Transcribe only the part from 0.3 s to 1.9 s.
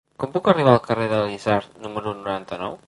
puc arribar al carrer de l'Isard